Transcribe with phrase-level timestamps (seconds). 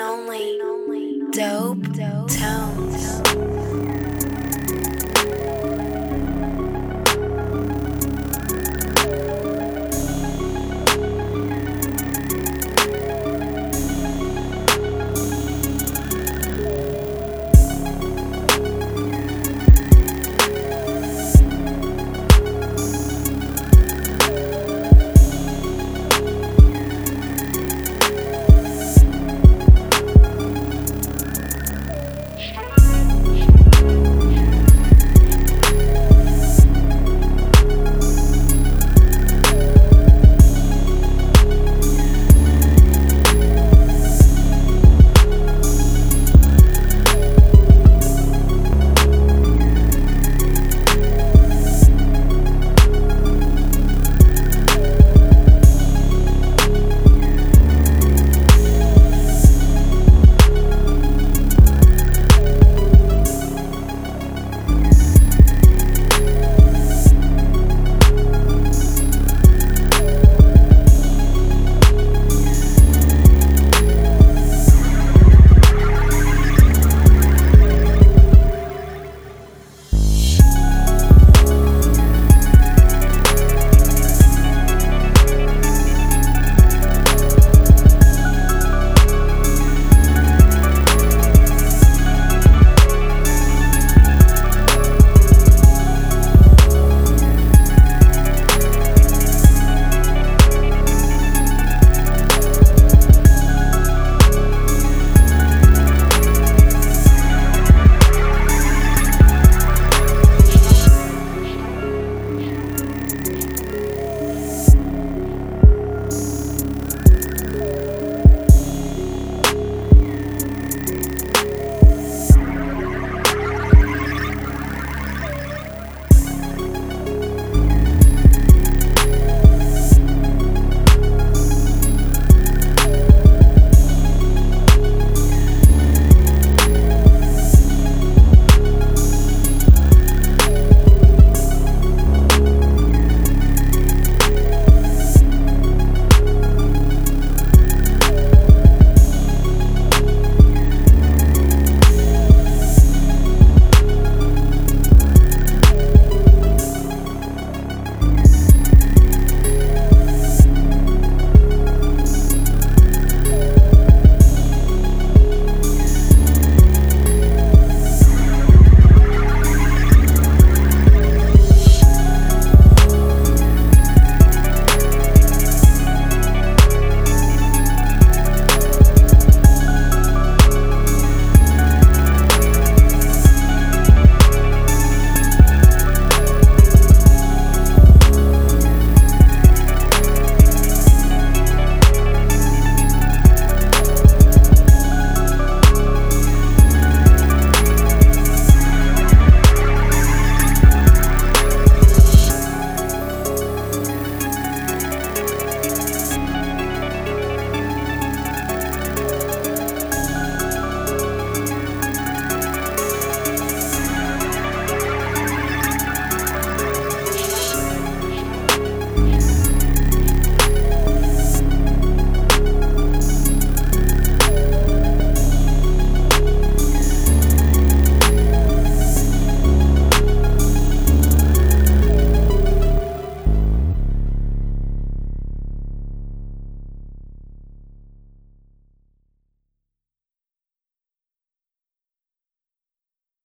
[0.00, 0.58] only
[1.32, 1.96] dope
[2.28, 2.73] tone.